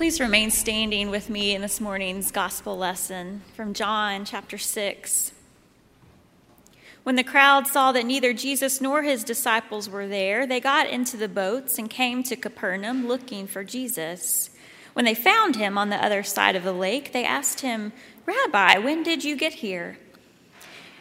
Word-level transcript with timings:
Please 0.00 0.18
remain 0.18 0.50
standing 0.50 1.10
with 1.10 1.28
me 1.28 1.54
in 1.54 1.60
this 1.60 1.78
morning's 1.78 2.30
gospel 2.30 2.74
lesson 2.74 3.42
from 3.54 3.74
John 3.74 4.24
chapter 4.24 4.56
6. 4.56 5.32
When 7.02 7.16
the 7.16 7.22
crowd 7.22 7.66
saw 7.66 7.92
that 7.92 8.06
neither 8.06 8.32
Jesus 8.32 8.80
nor 8.80 9.02
his 9.02 9.22
disciples 9.22 9.90
were 9.90 10.08
there, 10.08 10.46
they 10.46 10.58
got 10.58 10.88
into 10.88 11.18
the 11.18 11.28
boats 11.28 11.78
and 11.78 11.90
came 11.90 12.22
to 12.22 12.34
Capernaum 12.34 13.06
looking 13.06 13.46
for 13.46 13.62
Jesus. 13.62 14.48
When 14.94 15.04
they 15.04 15.14
found 15.14 15.56
him 15.56 15.76
on 15.76 15.90
the 15.90 16.02
other 16.02 16.22
side 16.22 16.56
of 16.56 16.64
the 16.64 16.72
lake, 16.72 17.12
they 17.12 17.26
asked 17.26 17.60
him, 17.60 17.92
Rabbi, 18.24 18.78
when 18.78 19.02
did 19.02 19.22
you 19.22 19.36
get 19.36 19.52
here? 19.52 19.98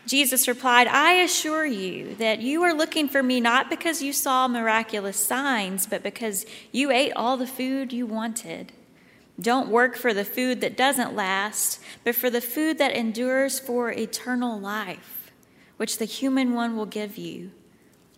Jesus 0.05 0.45
replied, 0.45 0.87
I 0.87 1.13
assure 1.13 1.65
you 1.65 2.15
that 2.15 2.41
you 2.41 2.63
are 2.63 2.73
looking 2.73 3.07
for 3.07 3.23
me 3.23 3.39
not 3.39 3.69
because 3.69 4.01
you 4.01 4.11
saw 4.11 4.49
miraculous 4.49 5.15
signs, 5.15 5.87
but 5.87 6.03
because 6.03 6.45
you 6.73 6.91
ate 6.91 7.13
all 7.15 7.37
the 7.37 7.47
food 7.47 7.93
you 7.93 8.05
wanted. 8.05 8.73
Don't 9.39 9.69
work 9.69 9.95
for 9.95 10.13
the 10.13 10.25
food 10.25 10.59
that 10.61 10.75
doesn't 10.75 11.15
last, 11.15 11.79
but 12.03 12.15
for 12.15 12.29
the 12.29 12.41
food 12.41 12.77
that 12.77 12.95
endures 12.95 13.59
for 13.59 13.91
eternal 13.91 14.59
life, 14.59 15.31
which 15.77 15.97
the 15.97 16.05
human 16.05 16.53
one 16.53 16.75
will 16.75 16.85
give 16.85 17.17
you. 17.17 17.51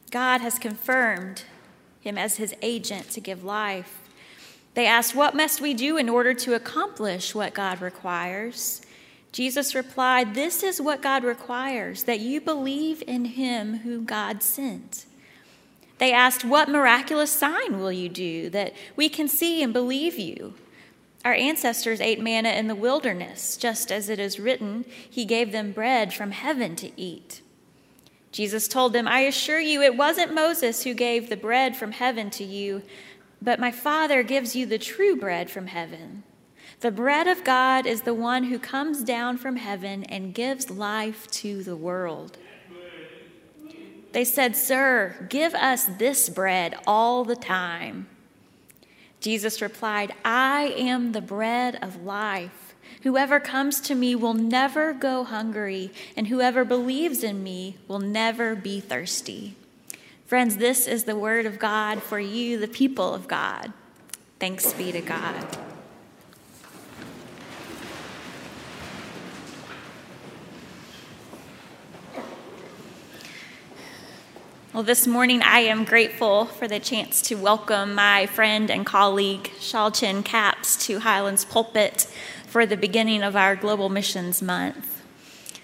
God 0.09 0.41
has 0.41 0.57
confirmed 0.57 1.43
him 2.01 2.17
as 2.17 2.37
his 2.37 2.55
agent 2.61 3.09
to 3.11 3.19
give 3.19 3.43
life. 3.43 3.99
They 4.73 4.87
asked, 4.87 5.15
What 5.15 5.35
must 5.35 5.61
we 5.61 5.73
do 5.73 5.97
in 5.97 6.09
order 6.09 6.33
to 6.33 6.55
accomplish 6.55 7.35
what 7.35 7.53
God 7.53 7.81
requires? 7.81 8.81
Jesus 9.31 9.75
replied, 9.75 10.33
This 10.33 10.63
is 10.63 10.81
what 10.81 11.01
God 11.01 11.23
requires 11.23 12.03
that 12.03 12.19
you 12.19 12.41
believe 12.41 13.03
in 13.05 13.25
him 13.25 13.79
whom 13.79 14.05
God 14.05 14.41
sent. 14.41 15.05
They 15.99 16.11
asked, 16.11 16.43
What 16.43 16.67
miraculous 16.67 17.31
sign 17.31 17.79
will 17.79 17.91
you 17.91 18.09
do 18.09 18.49
that 18.49 18.73
we 18.95 19.07
can 19.07 19.27
see 19.27 19.61
and 19.61 19.71
believe 19.71 20.17
you? 20.17 20.55
Our 21.23 21.33
ancestors 21.33 22.01
ate 22.01 22.19
manna 22.19 22.49
in 22.49 22.67
the 22.67 22.75
wilderness, 22.75 23.55
just 23.55 23.91
as 23.91 24.09
it 24.09 24.19
is 24.19 24.39
written, 24.39 24.85
He 25.09 25.25
gave 25.25 25.51
them 25.51 25.71
bread 25.71 26.13
from 26.13 26.31
heaven 26.31 26.75
to 26.77 26.99
eat. 26.99 27.41
Jesus 28.31 28.67
told 28.67 28.93
them, 28.93 29.07
I 29.07 29.21
assure 29.21 29.59
you, 29.59 29.81
it 29.81 29.97
wasn't 29.97 30.33
Moses 30.33 30.83
who 30.83 30.93
gave 30.93 31.29
the 31.29 31.37
bread 31.37 31.75
from 31.75 31.91
heaven 31.91 32.29
to 32.31 32.43
you, 32.43 32.81
but 33.41 33.59
my 33.59 33.71
Father 33.71 34.23
gives 34.23 34.55
you 34.55 34.65
the 34.65 34.79
true 34.79 35.15
bread 35.15 35.51
from 35.51 35.67
heaven. 35.67 36.23
The 36.79 36.91
bread 36.91 37.27
of 37.27 37.43
God 37.43 37.85
is 37.85 38.01
the 38.01 38.13
one 38.13 38.45
who 38.45 38.57
comes 38.57 39.03
down 39.03 39.37
from 39.37 39.57
heaven 39.57 40.03
and 40.05 40.33
gives 40.33 40.71
life 40.71 41.27
to 41.31 41.61
the 41.61 41.75
world. 41.75 42.37
They 44.13 44.25
said, 44.25 44.55
Sir, 44.55 45.27
give 45.29 45.53
us 45.53 45.85
this 45.85 46.29
bread 46.29 46.75
all 46.87 47.23
the 47.23 47.35
time. 47.35 48.07
Jesus 49.21 49.61
replied, 49.61 50.13
I 50.25 50.73
am 50.77 51.11
the 51.11 51.21
bread 51.21 51.77
of 51.81 52.03
life. 52.03 52.75
Whoever 53.03 53.39
comes 53.39 53.79
to 53.81 53.95
me 53.95 54.15
will 54.15 54.33
never 54.33 54.93
go 54.93 55.23
hungry, 55.23 55.91
and 56.17 56.27
whoever 56.27 56.65
believes 56.65 57.23
in 57.23 57.41
me 57.41 57.77
will 57.87 57.99
never 57.99 58.55
be 58.55 58.79
thirsty. 58.79 59.55
Friends, 60.25 60.57
this 60.57 60.87
is 60.87 61.03
the 61.03 61.15
word 61.15 61.45
of 61.45 61.59
God 61.59 62.01
for 62.01 62.19
you, 62.19 62.57
the 62.57 62.67
people 62.67 63.13
of 63.13 63.27
God. 63.27 63.71
Thanks 64.39 64.73
be 64.73 64.91
to 64.91 65.01
God. 65.01 65.70
Well, 74.73 74.83
this 74.83 75.05
morning 75.05 75.41
I 75.43 75.59
am 75.59 75.83
grateful 75.83 76.45
for 76.45 76.65
the 76.65 76.79
chance 76.79 77.21
to 77.23 77.35
welcome 77.35 77.93
my 77.93 78.25
friend 78.27 78.71
and 78.71 78.85
colleague, 78.85 79.51
Shauw 79.59 79.93
Chin 79.93 80.23
Capps, 80.23 80.77
to 80.85 81.01
Highlands 81.01 81.43
Pulpit 81.43 82.07
for 82.47 82.65
the 82.65 82.77
beginning 82.77 83.21
of 83.21 83.35
our 83.35 83.57
Global 83.57 83.89
Missions 83.89 84.41
Month. 84.41 85.03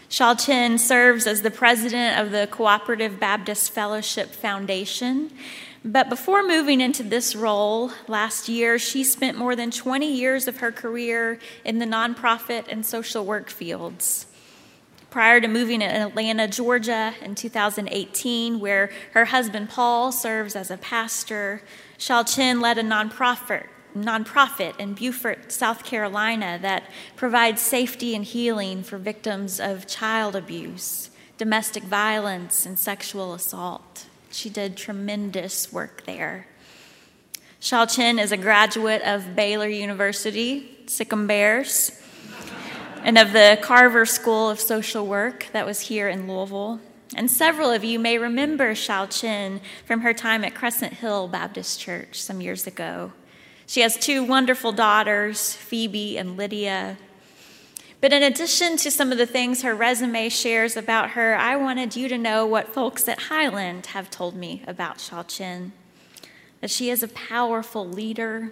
Shauw 0.09 0.37
Chin 0.37 0.77
serves 0.77 1.25
as 1.25 1.41
the 1.41 1.49
president 1.49 2.19
of 2.19 2.31
the 2.31 2.47
Cooperative 2.51 3.17
Baptist 3.17 3.71
Fellowship 3.71 4.31
Foundation. 4.31 5.31
But 5.85 6.09
before 6.09 6.45
moving 6.45 6.81
into 6.81 7.03
this 7.03 7.33
role 7.33 7.91
last 8.09 8.49
year, 8.49 8.77
she 8.77 9.05
spent 9.05 9.37
more 9.37 9.55
than 9.55 9.71
20 9.71 10.11
years 10.11 10.49
of 10.49 10.57
her 10.57 10.73
career 10.73 11.39
in 11.63 11.79
the 11.79 11.85
nonprofit 11.85 12.65
and 12.67 12.85
social 12.85 13.23
work 13.23 13.49
fields 13.49 14.25
prior 15.17 15.41
to 15.41 15.47
moving 15.47 15.79
to 15.79 15.85
Atlanta, 15.87 16.47
Georgia 16.47 17.11
in 17.23 17.33
2018, 17.33 18.59
where 18.59 18.91
her 19.13 19.25
husband 19.25 19.67
Paul 19.67 20.11
serves 20.11 20.55
as 20.55 20.69
a 20.69 20.77
pastor. 20.77 21.63
Shauw 21.97 22.21
Chin 22.35 22.61
led 22.61 22.77
a 22.77 22.83
nonprofit, 22.83 23.65
nonprofit 23.97 24.79
in 24.79 24.93
Beaufort, 24.93 25.51
South 25.51 25.83
Carolina 25.83 26.59
that 26.61 26.83
provides 27.15 27.63
safety 27.63 28.13
and 28.13 28.23
healing 28.23 28.83
for 28.83 28.99
victims 28.99 29.59
of 29.59 29.87
child 29.87 30.35
abuse, 30.35 31.09
domestic 31.39 31.81
violence, 31.81 32.67
and 32.67 32.77
sexual 32.77 33.33
assault. 33.33 34.05
She 34.29 34.51
did 34.51 34.77
tremendous 34.77 35.73
work 35.73 36.05
there. 36.05 36.45
Shauw 37.59 37.91
Chin 37.91 38.19
is 38.19 38.31
a 38.31 38.37
graduate 38.37 39.01
of 39.01 39.35
Baylor 39.35 39.67
University, 39.67 40.77
Sic 40.85 41.11
'em 41.11 41.25
Bears 41.25 42.03
and 43.07 43.17
of 43.17 43.31
the 43.31 43.57
Carver 43.61 44.05
School 44.05 44.49
of 44.49 44.59
Social 44.59 45.07
Work 45.07 45.47
that 45.53 45.65
was 45.65 45.79
here 45.79 46.09
in 46.09 46.27
Louisville. 46.27 46.81
And 47.15 47.31
several 47.31 47.71
of 47.71 47.85
you 47.85 47.99
may 47.99 48.17
remember 48.17 48.73
Shauw 48.73 49.09
Chin 49.09 49.61
from 49.85 50.01
her 50.01 50.13
time 50.13 50.43
at 50.43 50.53
Crescent 50.53 50.91
Hill 50.91 51.29
Baptist 51.29 51.79
Church 51.79 52.21
some 52.21 52.41
years 52.41 52.67
ago. 52.67 53.13
She 53.65 53.79
has 53.79 53.95
two 53.95 54.25
wonderful 54.25 54.73
daughters, 54.73 55.53
Phoebe 55.53 56.17
and 56.17 56.35
Lydia. 56.35 56.97
But 58.01 58.11
in 58.11 58.23
addition 58.23 58.75
to 58.75 58.91
some 58.91 59.13
of 59.13 59.17
the 59.17 59.25
things 59.25 59.61
her 59.61 59.73
resume 59.73 60.27
shares 60.27 60.75
about 60.75 61.11
her, 61.11 61.33
I 61.33 61.55
wanted 61.55 61.95
you 61.95 62.09
to 62.09 62.17
know 62.17 62.45
what 62.45 62.73
folks 62.73 63.07
at 63.07 63.21
Highland 63.21 63.85
have 63.87 64.11
told 64.11 64.35
me 64.35 64.63
about 64.67 64.97
Shauw 64.97 65.25
Chin. 65.25 65.71
That 66.59 66.71
she 66.71 66.89
is 66.89 67.03
a 67.03 67.07
powerful 67.07 67.87
leader, 67.87 68.51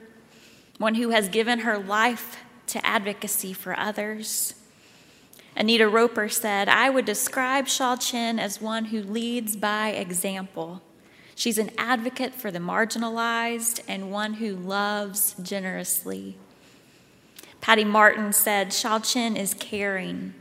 one 0.78 0.96
who 0.96 1.10
has 1.10 1.28
given 1.28 1.60
her 1.60 1.78
life 1.78 2.38
to 2.76 2.86
advocacy 2.86 3.54
for 3.54 3.80
others. 3.80 4.54
Anita 5.56 5.88
Roper 5.88 6.28
said, 6.28 6.68
I 6.68 6.90
would 6.90 7.06
describe 7.06 7.68
Shauw 7.68 7.98
Chin 7.98 8.38
as 8.38 8.60
one 8.60 8.86
who 8.86 9.02
leads 9.02 9.56
by 9.56 9.92
example. 9.92 10.82
She's 11.36 11.58
an 11.58 11.72
advocate 11.78 12.36
for 12.36 12.52
the 12.52 12.60
marginalized 12.60 13.80
and 13.88 14.12
one 14.12 14.34
who 14.36 14.58
loves 14.58 15.36
generously. 15.42 16.36
Patty 17.62 17.86
Martin 17.86 18.34
said, 18.34 18.70
Shauw 18.70 19.02
Chin 19.10 19.38
is 19.38 19.54
caring. 19.54 20.34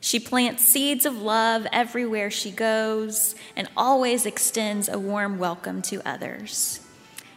She 0.00 0.20
plants 0.20 0.64
seeds 0.64 1.04
of 1.04 1.20
love 1.20 1.66
everywhere 1.72 2.30
she 2.30 2.52
goes 2.52 3.34
and 3.56 3.68
always 3.76 4.26
extends 4.26 4.88
a 4.88 4.96
warm 4.96 5.40
welcome 5.40 5.82
to 5.82 6.08
others. 6.08 6.78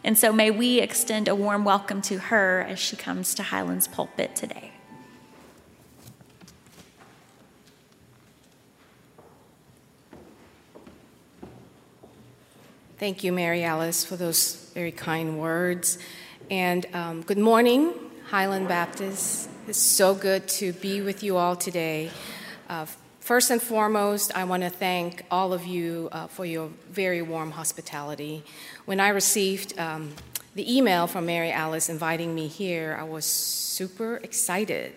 And 0.04 0.18
so 0.18 0.34
may 0.34 0.50
we 0.50 0.80
extend 0.80 1.28
a 1.28 1.34
warm 1.34 1.64
welcome 1.64 2.02
to 2.02 2.18
her 2.18 2.60
as 2.68 2.78
she 2.78 2.94
comes 2.94 3.34
to 3.36 3.42
Highlands 3.42 3.88
Pulpit 3.88 4.36
today. 4.36 4.70
Thank 12.98 13.24
you, 13.24 13.32
Mary 13.32 13.64
Alice, 13.64 14.04
for 14.04 14.16
those 14.16 14.70
very 14.74 14.92
kind 14.92 15.40
words. 15.40 15.96
And 16.50 16.84
um, 16.92 17.22
good 17.22 17.38
morning, 17.38 17.94
Highland 18.28 18.68
Baptist. 18.68 19.48
It's 19.66 19.78
so 19.78 20.14
good 20.14 20.46
to 20.48 20.74
be 20.74 21.00
with 21.00 21.22
you 21.22 21.38
all 21.38 21.56
today. 21.56 22.10
Uh, 22.68 22.84
first 23.24 23.50
and 23.50 23.60
foremost, 23.60 24.36
I 24.36 24.44
want 24.44 24.64
to 24.64 24.68
thank 24.68 25.24
all 25.30 25.54
of 25.54 25.64
you 25.64 26.10
uh, 26.12 26.26
for 26.26 26.44
your 26.44 26.68
very 26.90 27.22
warm 27.22 27.52
hospitality. 27.52 28.44
When 28.84 29.00
I 29.00 29.08
received 29.08 29.78
um, 29.78 30.12
the 30.54 30.76
email 30.76 31.06
from 31.06 31.24
Mary 31.24 31.50
Alice 31.50 31.88
inviting 31.88 32.34
me 32.34 32.48
here, 32.48 32.98
I 33.00 33.04
was 33.04 33.24
super 33.24 34.16
excited. 34.16 34.92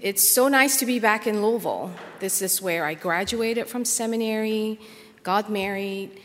It's 0.00 0.28
so 0.28 0.48
nice 0.48 0.76
to 0.80 0.86
be 0.86 0.98
back 0.98 1.28
in 1.28 1.40
Louisville. 1.40 1.92
This 2.18 2.42
is 2.42 2.60
where 2.60 2.84
I 2.84 2.94
graduated 2.94 3.68
from 3.68 3.84
seminary, 3.84 4.80
got 5.22 5.48
married, 5.48 6.20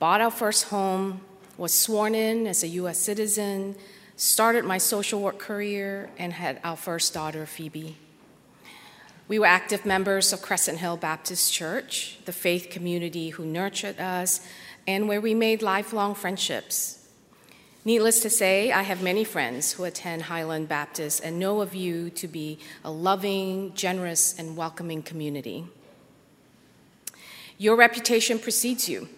bought 0.00 0.20
our 0.20 0.32
first 0.32 0.64
home, 0.64 1.20
was 1.56 1.72
sworn 1.72 2.16
in 2.16 2.48
as 2.48 2.64
a 2.64 2.68
U.S. 2.82 2.98
citizen, 2.98 3.76
started 4.16 4.64
my 4.64 4.78
social 4.78 5.20
work 5.20 5.38
career, 5.38 6.10
and 6.18 6.32
had 6.32 6.58
our 6.64 6.76
first 6.76 7.14
daughter, 7.14 7.46
Phoebe. 7.46 7.96
We 9.28 9.40
were 9.40 9.46
active 9.46 9.84
members 9.84 10.32
of 10.32 10.40
Crescent 10.40 10.78
Hill 10.78 10.96
Baptist 10.96 11.52
Church, 11.52 12.18
the 12.26 12.32
faith 12.32 12.70
community 12.70 13.30
who 13.30 13.44
nurtured 13.44 13.98
us 13.98 14.40
and 14.86 15.08
where 15.08 15.20
we 15.20 15.34
made 15.34 15.62
lifelong 15.62 16.14
friendships. 16.14 17.08
Needless 17.84 18.20
to 18.20 18.30
say, 18.30 18.70
I 18.70 18.82
have 18.82 19.02
many 19.02 19.24
friends 19.24 19.72
who 19.72 19.82
attend 19.82 20.22
Highland 20.22 20.68
Baptist 20.68 21.24
and 21.24 21.40
know 21.40 21.60
of 21.60 21.74
you 21.74 22.08
to 22.10 22.28
be 22.28 22.60
a 22.84 22.90
loving, 22.90 23.74
generous, 23.74 24.38
and 24.38 24.56
welcoming 24.56 25.02
community. 25.02 25.66
Your 27.58 27.74
reputation 27.74 28.38
precedes 28.38 28.88
you. 28.88 29.08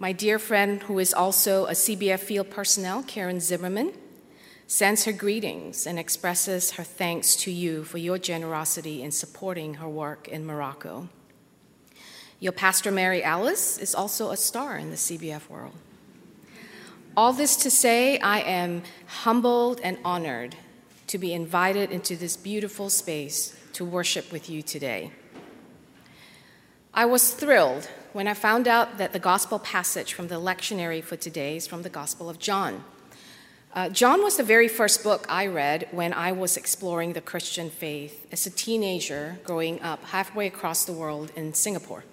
My 0.00 0.10
dear 0.10 0.40
friend, 0.40 0.82
who 0.82 0.98
is 0.98 1.14
also 1.14 1.66
a 1.66 1.72
CBF 1.72 2.20
field 2.20 2.50
personnel, 2.50 3.04
Karen 3.04 3.38
Zimmerman, 3.38 3.92
sends 4.68 5.06
her 5.06 5.12
greetings 5.12 5.86
and 5.86 5.98
expresses 5.98 6.72
her 6.72 6.84
thanks 6.84 7.34
to 7.34 7.50
you 7.50 7.82
for 7.84 7.96
your 7.96 8.18
generosity 8.18 9.02
in 9.02 9.10
supporting 9.10 9.74
her 9.74 9.88
work 9.88 10.28
in 10.28 10.44
Morocco. 10.44 11.08
Your 12.38 12.52
pastor, 12.52 12.92
Mary 12.92 13.24
Alice, 13.24 13.78
is 13.78 13.94
also 13.94 14.30
a 14.30 14.36
star 14.36 14.76
in 14.76 14.90
the 14.90 14.96
CBF 14.96 15.48
world. 15.48 15.72
All 17.16 17.32
this 17.32 17.56
to 17.56 17.70
say, 17.70 18.18
I 18.20 18.40
am 18.40 18.82
humbled 19.06 19.80
and 19.82 19.96
honored 20.04 20.54
to 21.06 21.16
be 21.16 21.32
invited 21.32 21.90
into 21.90 22.14
this 22.14 22.36
beautiful 22.36 22.90
space 22.90 23.58
to 23.72 23.86
worship 23.86 24.30
with 24.30 24.50
you 24.50 24.60
today. 24.60 25.12
I 26.92 27.06
was 27.06 27.32
thrilled 27.32 27.88
when 28.12 28.28
I 28.28 28.34
found 28.34 28.68
out 28.68 28.98
that 28.98 29.14
the 29.14 29.18
gospel 29.18 29.58
passage 29.58 30.12
from 30.12 30.28
the 30.28 30.34
lectionary 30.34 31.02
for 31.02 31.16
today 31.16 31.56
is 31.56 31.66
from 31.66 31.82
the 31.82 31.88
Gospel 31.88 32.28
of 32.28 32.38
John. 32.38 32.84
Uh, 33.74 33.88
John 33.90 34.22
was 34.22 34.36
the 34.36 34.42
very 34.42 34.66
first 34.66 35.04
book 35.04 35.26
I 35.28 35.46
read 35.46 35.88
when 35.90 36.12
I 36.14 36.32
was 36.32 36.56
exploring 36.56 37.12
the 37.12 37.20
Christian 37.20 37.68
faith 37.68 38.26
as 38.32 38.46
a 38.46 38.50
teenager 38.50 39.38
growing 39.44 39.80
up 39.82 40.02
halfway 40.04 40.46
across 40.46 40.84
the 40.84 40.92
world 40.92 41.30
in 41.36 41.52
Singapore. 41.52 42.04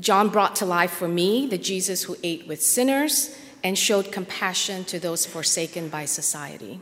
John 0.00 0.28
brought 0.28 0.56
to 0.56 0.66
life 0.66 0.92
for 0.92 1.08
me 1.08 1.46
the 1.46 1.58
Jesus 1.58 2.04
who 2.04 2.16
ate 2.22 2.46
with 2.46 2.62
sinners 2.62 3.36
and 3.62 3.76
showed 3.76 4.12
compassion 4.12 4.84
to 4.84 4.98
those 4.98 5.26
forsaken 5.26 5.88
by 5.88 6.04
society. 6.04 6.80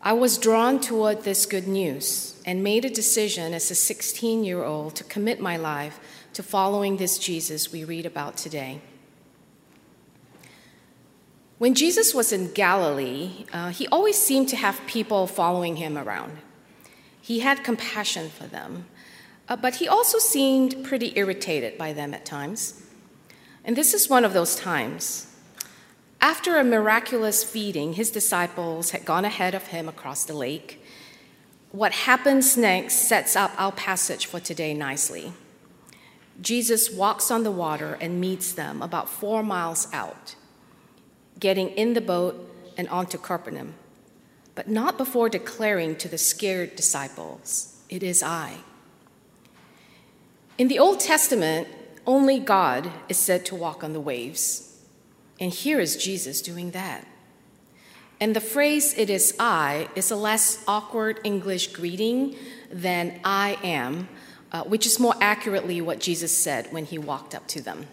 I 0.00 0.12
was 0.12 0.38
drawn 0.38 0.80
toward 0.80 1.24
this 1.24 1.44
good 1.44 1.66
news 1.66 2.40
and 2.46 2.62
made 2.62 2.84
a 2.84 2.90
decision 2.90 3.52
as 3.52 3.70
a 3.70 3.74
16 3.74 4.44
year 4.44 4.62
old 4.64 4.94
to 4.96 5.04
commit 5.04 5.40
my 5.40 5.56
life 5.56 6.00
to 6.32 6.42
following 6.42 6.96
this 6.96 7.18
Jesus 7.18 7.72
we 7.72 7.84
read 7.84 8.06
about 8.06 8.36
today. 8.36 8.80
When 11.58 11.74
Jesus 11.74 12.14
was 12.14 12.32
in 12.32 12.52
Galilee, 12.52 13.44
uh, 13.52 13.70
he 13.70 13.88
always 13.88 14.16
seemed 14.16 14.48
to 14.50 14.56
have 14.56 14.80
people 14.86 15.26
following 15.26 15.76
him 15.76 15.98
around. 15.98 16.38
He 17.20 17.40
had 17.40 17.64
compassion 17.64 18.30
for 18.30 18.46
them, 18.46 18.86
uh, 19.48 19.56
but 19.56 19.76
he 19.76 19.88
also 19.88 20.18
seemed 20.18 20.84
pretty 20.84 21.12
irritated 21.16 21.76
by 21.76 21.92
them 21.92 22.14
at 22.14 22.24
times. 22.24 22.82
And 23.64 23.74
this 23.74 23.92
is 23.92 24.08
one 24.08 24.24
of 24.24 24.32
those 24.32 24.54
times. 24.54 25.26
After 26.20 26.56
a 26.56 26.64
miraculous 26.64 27.42
feeding, 27.42 27.94
his 27.94 28.10
disciples 28.10 28.90
had 28.90 29.04
gone 29.04 29.24
ahead 29.24 29.54
of 29.54 29.68
him 29.68 29.88
across 29.88 30.24
the 30.24 30.34
lake. 30.34 30.80
What 31.72 31.92
happens 31.92 32.56
next 32.56 33.08
sets 33.08 33.34
up 33.34 33.50
our 33.58 33.72
passage 33.72 34.26
for 34.26 34.38
today 34.38 34.74
nicely. 34.74 35.32
Jesus 36.40 36.90
walks 36.90 37.32
on 37.32 37.42
the 37.42 37.50
water 37.50 37.98
and 38.00 38.20
meets 38.20 38.52
them 38.52 38.80
about 38.80 39.08
four 39.08 39.42
miles 39.42 39.88
out, 39.92 40.36
getting 41.38 41.70
in 41.70 41.94
the 41.94 42.00
boat 42.00 42.48
and 42.76 42.88
onto 42.88 43.18
Capernaum, 43.18 43.74
but 44.54 44.68
not 44.68 44.98
before 44.98 45.28
declaring 45.28 45.96
to 45.96 46.08
the 46.08 46.18
scared 46.18 46.76
disciples, 46.76 47.76
It 47.88 48.02
is 48.02 48.22
I. 48.22 48.58
In 50.56 50.68
the 50.68 50.78
Old 50.78 51.00
Testament, 51.00 51.68
only 52.06 52.40
God 52.40 52.90
is 53.08 53.18
said 53.18 53.44
to 53.46 53.54
walk 53.54 53.84
on 53.84 53.92
the 53.92 54.00
waves. 54.00 54.82
And 55.38 55.52
here 55.52 55.78
is 55.78 55.96
Jesus 55.96 56.42
doing 56.42 56.72
that. 56.72 57.06
And 58.20 58.34
the 58.34 58.40
phrase, 58.40 58.94
it 58.98 59.10
is 59.10 59.36
I, 59.38 59.88
is 59.94 60.10
a 60.10 60.16
less 60.16 60.64
awkward 60.66 61.20
English 61.22 61.68
greeting 61.68 62.34
than 62.72 63.20
I 63.22 63.58
am, 63.62 64.08
uh, 64.50 64.64
which 64.64 64.86
is 64.86 64.98
more 64.98 65.14
accurately 65.20 65.80
what 65.80 66.00
Jesus 66.00 66.36
said 66.36 66.72
when 66.72 66.84
he 66.84 66.98
walked 66.98 67.34
up 67.34 67.46
to 67.48 67.60
them. 67.60 67.86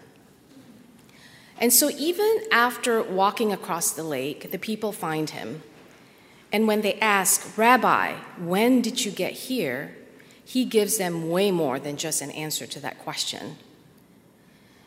And 1.58 1.72
so, 1.72 1.90
even 1.90 2.42
after 2.52 3.02
walking 3.02 3.52
across 3.52 3.90
the 3.90 4.02
lake, 4.02 4.50
the 4.50 4.58
people 4.58 4.92
find 4.92 5.30
him. 5.30 5.62
And 6.52 6.66
when 6.66 6.82
they 6.82 6.94
ask, 7.00 7.56
Rabbi, 7.56 8.14
when 8.38 8.82
did 8.82 9.04
you 9.04 9.10
get 9.10 9.32
here? 9.32 9.96
He 10.44 10.64
gives 10.64 10.98
them 10.98 11.30
way 11.30 11.50
more 11.50 11.78
than 11.78 11.96
just 11.96 12.22
an 12.22 12.30
answer 12.30 12.66
to 12.66 12.80
that 12.80 12.98
question. 12.98 13.56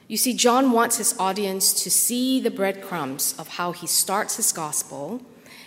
You 0.08 0.18
see, 0.18 0.34
John 0.34 0.72
wants 0.72 0.98
his 0.98 1.18
audience 1.20 1.84
to 1.84 1.92
see 1.92 2.40
the 2.40 2.50
breadcrumbs 2.50 3.36
of 3.38 3.48
how 3.48 3.72
he 3.74 3.86
starts 3.86 4.38
his 4.38 4.52
gospel, 4.52 5.22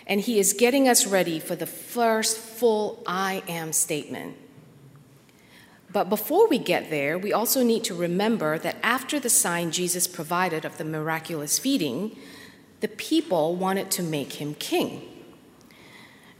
and 0.07 0.19
he 0.19 0.39
is 0.39 0.53
getting 0.53 0.89
us 0.89 1.05
ready 1.05 1.39
for 1.39 1.55
the 1.55 1.65
first 1.65 2.37
full 2.37 3.03
I 3.07 3.43
am 3.47 3.71
statement. 3.71 4.35
But 5.93 6.09
before 6.09 6.47
we 6.47 6.57
get 6.57 6.89
there, 6.89 7.19
we 7.19 7.31
also 7.31 7.63
need 7.63 7.83
to 7.85 7.93
remember 7.93 8.57
that 8.57 8.77
after 8.81 9.19
the 9.19 9.29
sign 9.29 9.71
Jesus 9.71 10.07
provided 10.07 10.65
of 10.65 10.79
the 10.79 10.83
miraculous 10.83 11.59
feeding, 11.59 12.17
the 12.79 12.87
people 12.87 13.55
wanted 13.55 13.91
to 13.91 14.03
make 14.03 14.33
him 14.33 14.55
king. 14.55 15.03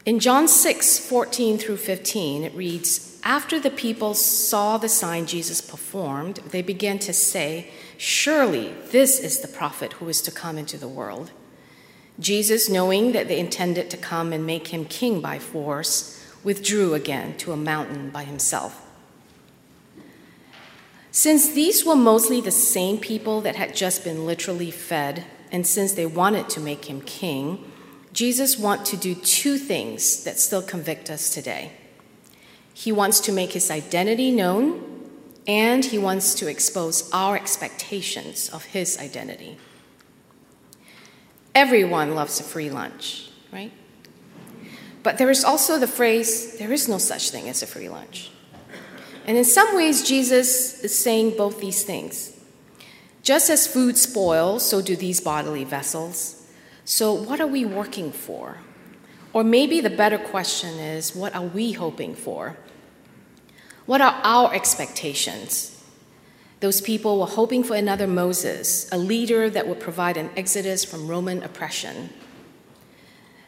In 0.05 0.19
John 0.19 0.47
6, 0.47 1.07
14 1.07 1.59
through 1.59 1.77
15, 1.77 2.43
it 2.43 2.55
reads 2.55 3.21
After 3.23 3.59
the 3.59 3.69
people 3.69 4.15
saw 4.15 4.77
the 4.77 4.89
sign 4.89 5.27
Jesus 5.27 5.61
performed, 5.61 6.37
they 6.49 6.63
began 6.63 6.97
to 6.99 7.13
say, 7.13 7.69
Surely 7.95 8.73
this 8.91 9.19
is 9.19 9.39
the 9.39 9.47
prophet 9.47 9.93
who 9.93 10.09
is 10.09 10.21
to 10.23 10.31
come 10.31 10.57
into 10.57 10.77
the 10.77 10.89
world. 10.89 11.31
Jesus, 12.19 12.69
knowing 12.69 13.11
that 13.11 13.27
they 13.27 13.39
intended 13.39 13.89
to 13.91 13.97
come 13.97 14.33
and 14.33 14.45
make 14.45 14.67
him 14.67 14.83
king 14.85 15.21
by 15.21 15.39
force, 15.39 16.21
withdrew 16.43 16.95
again 16.95 17.37
to 17.37 17.51
a 17.51 17.57
mountain 17.57 18.09
by 18.09 18.23
himself. 18.23 18.82
Since 21.15 21.49
these 21.49 21.85
were 21.85 21.95
mostly 21.95 22.41
the 22.41 22.49
same 22.49 22.97
people 22.97 23.39
that 23.41 23.55
had 23.55 23.75
just 23.75 24.03
been 24.03 24.25
literally 24.25 24.71
fed, 24.71 25.25
and 25.51 25.65
since 25.65 25.91
they 25.91 26.07
wanted 26.07 26.49
to 26.49 26.59
make 26.59 26.85
him 26.85 27.01
king, 27.01 27.71
Jesus 28.13 28.57
wants 28.57 28.89
to 28.89 28.97
do 28.97 29.13
two 29.13 29.59
things 29.59 30.23
that 30.23 30.39
still 30.39 30.63
convict 30.63 31.11
us 31.11 31.29
today. 31.29 31.73
He 32.73 32.91
wants 32.91 33.19
to 33.21 33.31
make 33.31 33.53
his 33.53 33.69
identity 33.69 34.31
known 34.31 34.89
and 35.45 35.85
he 35.85 35.99
wants 35.99 36.33
to 36.35 36.47
expose 36.47 37.11
our 37.11 37.35
expectations 37.35 38.49
of 38.49 38.63
his 38.65 38.97
identity. 38.97 39.57
Everyone 41.53 42.15
loves 42.15 42.39
a 42.39 42.43
free 42.43 42.71
lunch, 42.71 43.29
right? 43.51 43.71
But 45.03 45.19
there 45.19 45.29
is 45.29 45.43
also 45.43 45.77
the 45.77 45.85
phrase, 45.85 46.57
there 46.57 46.73
is 46.73 46.89
no 46.89 46.97
such 46.97 47.29
thing 47.29 47.47
as 47.49 47.61
a 47.61 47.67
free 47.67 47.89
lunch. 47.89 48.31
And 49.25 49.37
in 49.37 49.45
some 49.45 49.75
ways, 49.75 50.03
Jesus 50.03 50.83
is 50.83 50.97
saying 50.97 51.37
both 51.37 51.59
these 51.59 51.83
things. 51.83 52.37
Just 53.21 53.49
as 53.49 53.65
food 53.67 53.97
spoils, 53.97 54.67
so 54.67 54.81
do 54.81 54.95
these 54.95 55.21
bodily 55.21 55.63
vessels. 55.63 56.45
So, 56.83 57.13
what 57.13 57.39
are 57.39 57.47
we 57.47 57.63
working 57.63 58.11
for? 58.11 58.57
Or 59.31 59.43
maybe 59.43 59.79
the 59.79 59.89
better 59.89 60.17
question 60.17 60.77
is, 60.77 61.15
what 61.15 61.33
are 61.33 61.41
we 61.41 61.71
hoping 61.71 62.15
for? 62.15 62.57
What 63.85 64.01
are 64.01 64.19
our 64.23 64.53
expectations? 64.53 65.81
Those 66.59 66.81
people 66.81 67.19
were 67.19 67.25
hoping 67.25 67.63
for 67.63 67.75
another 67.75 68.07
Moses, 68.07 68.89
a 68.91 68.97
leader 68.97 69.49
that 69.49 69.67
would 69.67 69.79
provide 69.79 70.17
an 70.17 70.29
exodus 70.37 70.85
from 70.85 71.07
Roman 71.07 71.43
oppression. 71.43 72.09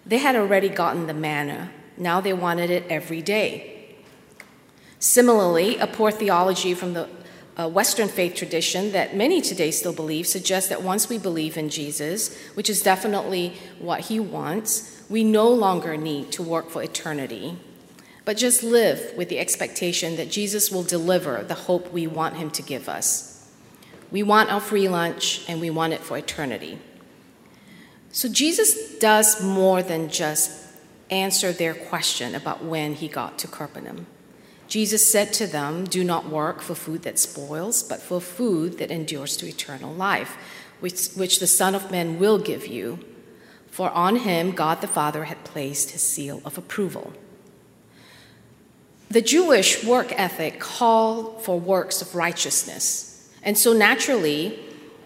They 0.05 0.17
had 0.17 0.35
already 0.35 0.69
gotten 0.69 1.07
the 1.07 1.13
manna, 1.13 1.71
now 1.97 2.19
they 2.19 2.33
wanted 2.33 2.69
it 2.69 2.83
every 2.89 3.21
day. 3.21 3.74
Similarly, 5.05 5.77
a 5.77 5.87
poor 5.87 6.11
theology 6.11 6.73
from 6.73 6.93
the 6.93 7.07
uh, 7.57 7.69
Western 7.69 8.07
faith 8.07 8.33
tradition 8.35 8.91
that 8.93 9.15
many 9.15 9.39
today 9.39 9.71
still 9.71 9.93
believe 9.93 10.25
suggests 10.25 10.69
that 10.69 10.81
once 10.81 11.09
we 11.09 11.17
believe 11.17 11.57
in 11.57 11.69
Jesus, 11.69 12.35
which 12.55 12.69
is 12.69 12.81
definitely 12.81 13.53
what 13.79 14.01
he 14.01 14.19
wants, 14.19 15.05
we 15.07 15.23
no 15.23 15.47
longer 15.47 15.95
need 15.95 16.31
to 16.31 16.41
work 16.43 16.69
for 16.69 16.81
eternity 16.81 17.57
but 18.25 18.37
just 18.37 18.63
live 18.63 19.13
with 19.15 19.29
the 19.29 19.37
expectation 19.37 20.15
that 20.15 20.31
Jesus 20.31 20.71
will 20.71 20.83
deliver 20.83 21.43
the 21.43 21.53
hope 21.53 21.93
we 21.93 22.07
want 22.07 22.37
him 22.37 22.49
to 22.51 22.63
give 22.63 22.89
us. 22.89 23.47
We 24.11 24.23
want 24.23 24.51
our 24.51 24.59
free 24.59 24.89
lunch 24.89 25.47
and 25.47 25.61
we 25.61 25.69
want 25.69 25.93
it 25.93 26.01
for 26.01 26.17
eternity. 26.17 26.79
So 28.11 28.27
Jesus 28.27 28.97
does 28.97 29.43
more 29.43 29.83
than 29.83 30.09
just 30.09 30.73
answer 31.11 31.51
their 31.51 31.75
question 31.75 32.33
about 32.33 32.63
when 32.63 32.95
he 32.95 33.07
got 33.07 33.37
to 33.39 33.47
Capernaum. 33.47 34.07
Jesus 34.67 35.09
said 35.09 35.31
to 35.33 35.47
them, 35.47 35.85
Do 35.85 36.03
not 36.03 36.29
work 36.29 36.61
for 36.61 36.75
food 36.75 37.03
that 37.03 37.19
spoils, 37.19 37.83
but 37.83 38.01
for 38.01 38.19
food 38.19 38.77
that 38.79 38.91
endures 38.91 39.37
to 39.37 39.47
eternal 39.47 39.93
life, 39.93 40.37
which, 40.79 41.09
which 41.13 41.39
the 41.39 41.47
Son 41.47 41.75
of 41.75 41.91
Man 41.91 42.19
will 42.19 42.39
give 42.39 42.67
you. 42.67 42.99
For 43.69 43.89
on 43.91 44.17
him 44.17 44.51
God 44.51 44.81
the 44.81 44.87
Father 44.87 45.25
had 45.25 45.43
placed 45.43 45.91
his 45.91 46.01
seal 46.01 46.41
of 46.45 46.57
approval. 46.57 47.13
The 49.09 49.21
Jewish 49.21 49.83
work 49.83 50.11
ethic 50.17 50.59
called 50.59 51.43
for 51.43 51.59
works 51.59 52.01
of 52.01 52.15
righteousness. 52.15 53.29
And 53.43 53.57
so 53.57 53.73
naturally, 53.73 54.59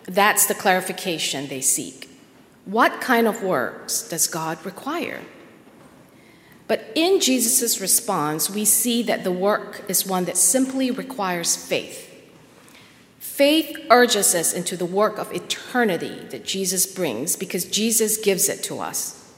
that's 0.03 0.45
the 0.47 0.53
clarification 0.53 1.47
they 1.47 1.61
seek. 1.61 2.09
What 2.65 3.01
kind 3.01 3.27
of 3.27 3.43
works 3.43 4.07
does 4.07 4.27
God 4.27 4.63
require? 4.65 5.21
But 6.69 6.91
in 6.93 7.19
Jesus' 7.19 7.81
response, 7.81 8.47
we 8.47 8.63
see 8.63 9.01
that 9.01 9.23
the 9.23 9.31
work 9.31 9.81
is 9.89 10.05
one 10.05 10.25
that 10.25 10.37
simply 10.37 10.91
requires 10.91 11.55
faith. 11.55 12.05
Faith 13.17 13.75
urges 13.89 14.35
us 14.35 14.53
into 14.53 14.77
the 14.77 14.85
work 14.85 15.17
of 15.17 15.33
eternity 15.33 16.27
that 16.29 16.45
Jesus 16.45 16.85
brings 16.85 17.35
because 17.35 17.65
Jesus 17.65 18.17
gives 18.17 18.47
it 18.49 18.61
to 18.65 18.79
us. 18.81 19.33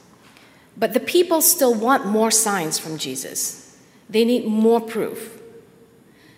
But 0.76 0.92
the 0.92 1.00
people 1.00 1.40
still 1.40 1.74
want 1.74 2.04
more 2.04 2.30
signs 2.30 2.78
from 2.78 2.98
Jesus, 2.98 3.78
they 4.10 4.26
need 4.26 4.44
more 4.44 4.80
proof. 4.80 5.40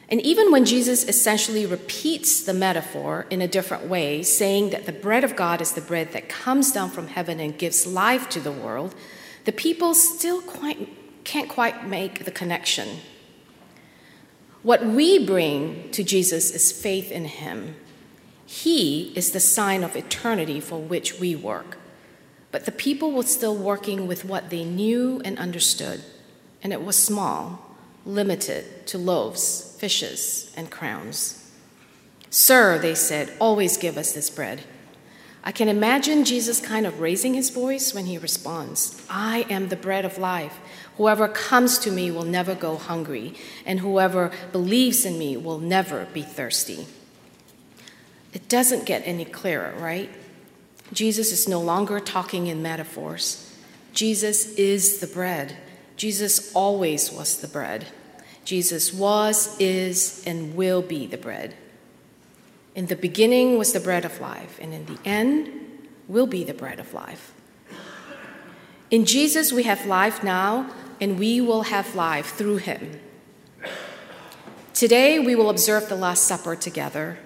And 0.08 0.20
even 0.20 0.52
when 0.52 0.64
Jesus 0.64 1.02
essentially 1.08 1.66
repeats 1.66 2.44
the 2.44 2.54
metaphor 2.54 3.26
in 3.30 3.42
a 3.42 3.48
different 3.48 3.88
way, 3.88 4.22
saying 4.22 4.70
that 4.70 4.86
the 4.86 4.92
bread 4.92 5.24
of 5.24 5.34
God 5.34 5.60
is 5.60 5.72
the 5.72 5.80
bread 5.80 6.12
that 6.12 6.28
comes 6.28 6.70
down 6.70 6.90
from 6.90 7.08
heaven 7.08 7.40
and 7.40 7.58
gives 7.58 7.84
life 7.84 8.28
to 8.28 8.38
the 8.38 8.52
world, 8.52 8.94
the 9.44 9.52
people 9.52 9.94
still 9.94 10.40
quite, 10.40 10.88
can't 11.24 11.48
quite 11.48 11.86
make 11.86 12.24
the 12.24 12.30
connection. 12.30 13.00
What 14.62 14.84
we 14.84 15.24
bring 15.24 15.90
to 15.90 16.02
Jesus 16.02 16.50
is 16.50 16.72
faith 16.72 17.12
in 17.12 17.26
him. 17.26 17.76
He 18.46 19.12
is 19.14 19.32
the 19.32 19.40
sign 19.40 19.84
of 19.84 19.96
eternity 19.96 20.60
for 20.60 20.78
which 20.78 21.20
we 21.20 21.36
work. 21.36 21.76
But 22.50 22.64
the 22.64 22.72
people 22.72 23.12
were 23.12 23.24
still 23.24 23.56
working 23.56 24.06
with 24.06 24.24
what 24.24 24.50
they 24.50 24.64
knew 24.64 25.20
and 25.24 25.38
understood, 25.38 26.02
and 26.62 26.72
it 26.72 26.82
was 26.82 26.96
small, 26.96 27.76
limited 28.06 28.86
to 28.86 28.96
loaves, 28.96 29.76
fishes, 29.78 30.52
and 30.56 30.70
crowns. 30.70 31.50
Sir, 32.30 32.78
they 32.78 32.94
said, 32.94 33.32
always 33.40 33.76
give 33.76 33.98
us 33.98 34.12
this 34.12 34.30
bread. 34.30 34.62
I 35.46 35.52
can 35.52 35.68
imagine 35.68 36.24
Jesus 36.24 36.58
kind 36.58 36.86
of 36.86 37.00
raising 37.00 37.34
his 37.34 37.50
voice 37.50 37.92
when 37.92 38.06
he 38.06 38.16
responds 38.16 39.04
I 39.10 39.44
am 39.50 39.68
the 39.68 39.76
bread 39.76 40.06
of 40.06 40.16
life. 40.16 40.58
Whoever 40.96 41.28
comes 41.28 41.78
to 41.80 41.90
me 41.90 42.10
will 42.10 42.24
never 42.24 42.54
go 42.54 42.76
hungry, 42.76 43.34
and 43.66 43.80
whoever 43.80 44.32
believes 44.52 45.04
in 45.04 45.18
me 45.18 45.36
will 45.36 45.58
never 45.58 46.06
be 46.14 46.22
thirsty. 46.22 46.86
It 48.32 48.48
doesn't 48.48 48.86
get 48.86 49.02
any 49.04 49.26
clearer, 49.26 49.74
right? 49.78 50.10
Jesus 50.92 51.30
is 51.30 51.46
no 51.46 51.60
longer 51.60 52.00
talking 52.00 52.46
in 52.46 52.62
metaphors. 52.62 53.54
Jesus 53.92 54.54
is 54.54 55.00
the 55.00 55.06
bread. 55.06 55.56
Jesus 55.96 56.54
always 56.54 57.12
was 57.12 57.40
the 57.40 57.48
bread. 57.48 57.86
Jesus 58.44 58.92
was, 58.92 59.58
is, 59.60 60.22
and 60.26 60.54
will 60.54 60.82
be 60.82 61.06
the 61.06 61.18
bread. 61.18 61.54
In 62.74 62.86
the 62.86 62.96
beginning 62.96 63.56
was 63.56 63.72
the 63.72 63.80
bread 63.80 64.04
of 64.04 64.20
life, 64.20 64.58
and 64.60 64.74
in 64.74 64.86
the 64.86 64.98
end 65.04 65.48
will 66.08 66.26
be 66.26 66.42
the 66.42 66.54
bread 66.54 66.80
of 66.80 66.92
life. 66.92 67.32
In 68.90 69.04
Jesus, 69.04 69.52
we 69.52 69.62
have 69.62 69.86
life 69.86 70.24
now, 70.24 70.70
and 71.00 71.18
we 71.18 71.40
will 71.40 71.62
have 71.62 71.94
life 71.94 72.34
through 72.34 72.56
him. 72.56 73.00
Today, 74.72 75.20
we 75.20 75.36
will 75.36 75.50
observe 75.50 75.88
the 75.88 75.96
Last 75.96 76.24
Supper 76.24 76.56
together. 76.56 77.18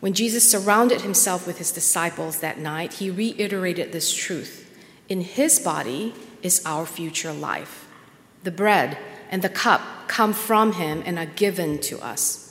When 0.00 0.12
Jesus 0.12 0.50
surrounded 0.50 1.00
himself 1.00 1.46
with 1.46 1.56
his 1.56 1.72
disciples 1.72 2.40
that 2.40 2.58
night, 2.58 2.94
he 2.94 3.10
reiterated 3.10 3.90
this 3.90 4.12
truth 4.12 4.60
In 5.08 5.22
his 5.22 5.58
body 5.58 6.14
is 6.42 6.62
our 6.66 6.84
future 6.84 7.32
life. 7.32 7.88
The 8.42 8.50
bread 8.50 8.98
and 9.30 9.40
the 9.40 9.48
cup 9.48 10.08
come 10.08 10.34
from 10.34 10.74
him 10.74 11.02
and 11.06 11.18
are 11.18 11.26
given 11.26 11.78
to 11.80 11.98
us. 12.00 12.43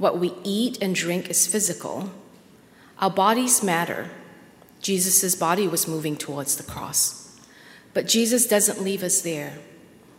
What 0.00 0.18
we 0.18 0.32
eat 0.44 0.78
and 0.80 0.94
drink 0.94 1.28
is 1.28 1.46
physical. 1.46 2.08
Our 3.00 3.10
bodies 3.10 3.62
matter. 3.62 4.08
Jesus' 4.80 5.34
body 5.34 5.68
was 5.68 5.86
moving 5.86 6.16
towards 6.16 6.56
the 6.56 6.62
cross. 6.62 7.38
But 7.92 8.06
Jesus 8.06 8.46
doesn't 8.46 8.80
leave 8.80 9.02
us 9.02 9.20
there. 9.20 9.58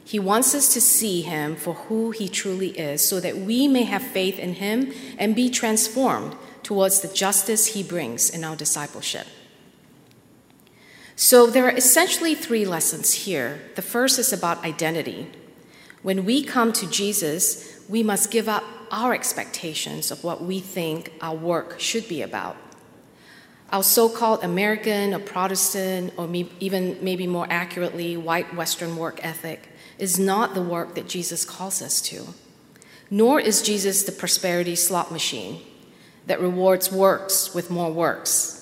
He 0.05 0.19
wants 0.19 0.53
us 0.53 0.71
to 0.75 0.81
see 0.81 1.23
him 1.23 1.55
for 1.55 1.73
who 1.73 2.11
he 2.11 2.29
truly 2.29 2.77
is 2.77 3.01
so 3.03 3.19
that 3.21 3.38
we 3.38 3.67
may 3.67 3.81
have 3.81 4.03
faith 4.03 4.38
in 4.38 4.53
him 4.53 4.93
and 5.17 5.35
be 5.35 5.50
transformed 5.50 6.35
towards 6.61 7.01
the 7.01 7.07
justice 7.07 7.73
he 7.73 7.81
brings 7.81 8.29
in 8.29 8.43
our 8.43 8.55
discipleship. 8.55 9.25
So, 11.15 11.47
there 11.47 11.65
are 11.65 11.75
essentially 11.75 12.35
three 12.35 12.65
lessons 12.65 13.25
here. 13.25 13.59
The 13.75 13.81
first 13.81 14.19
is 14.19 14.31
about 14.31 14.63
identity. 14.63 15.27
When 16.03 16.23
we 16.23 16.43
come 16.43 16.71
to 16.73 16.88
Jesus, 16.88 17.83
we 17.89 18.03
must 18.03 18.29
give 18.29 18.47
up 18.47 18.63
our 18.91 19.13
expectations 19.13 20.12
of 20.12 20.24
what 20.24 20.43
we 20.43 20.60
think 20.60 21.13
our 21.21 21.36
work 21.36 21.79
should 21.79 22.07
be 22.07 22.21
about. 22.21 22.57
Our 23.71 23.83
so 23.83 24.10
called 24.10 24.43
American 24.43 25.13
or 25.13 25.19
Protestant, 25.19 26.13
or 26.17 26.29
even 26.60 26.98
maybe 27.01 27.25
more 27.25 27.48
accurately, 27.50 28.17
white 28.17 28.53
Western 28.53 28.98
work 28.98 29.24
ethic 29.24 29.69
is 29.98 30.19
not 30.19 30.53
the 30.53 30.62
work 30.62 30.95
that 30.95 31.07
Jesus 31.07 31.45
calls 31.45 31.81
us 31.81 32.01
to. 32.01 32.27
Nor 33.10 33.39
is 33.39 33.62
Jesus 33.62 34.03
the 34.03 34.12
prosperity 34.12 34.75
slot 34.75 35.12
machine 35.12 35.62
that 36.27 36.41
rewards 36.41 36.91
works 36.91 37.53
with 37.53 37.71
more 37.71 37.91
works. 37.91 38.57